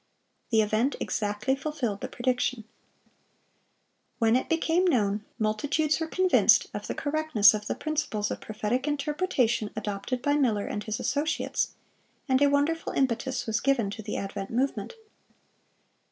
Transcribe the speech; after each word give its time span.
The 0.49 0.63
event 0.63 0.95
exactly 0.99 1.55
fulfilled 1.55 2.01
the 2.01 2.07
prediction.(561) 2.07 2.65
When 4.17 4.35
it 4.35 4.49
became 4.49 4.83
known, 4.85 5.23
multitudes 5.37 5.99
were 5.99 6.07
convinced 6.07 6.65
of 6.73 6.87
the 6.87 6.95
correctness 6.95 7.53
of 7.53 7.67
the 7.67 7.75
principles 7.75 8.31
of 8.31 8.41
prophetic 8.41 8.87
interpretation 8.87 9.69
adopted 9.75 10.23
by 10.23 10.37
Miller 10.37 10.65
and 10.65 10.83
his 10.85 10.99
associates, 10.99 11.75
and 12.27 12.41
a 12.41 12.49
wonderful 12.49 12.93
impetus 12.93 13.45
was 13.45 13.59
given 13.59 13.91
to 13.91 14.01
the 14.01 14.17
Advent 14.17 14.49
Movement. 14.49 14.95